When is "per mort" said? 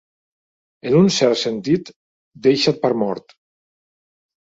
2.89-3.41